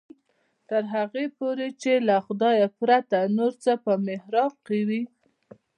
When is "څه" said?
3.63-3.71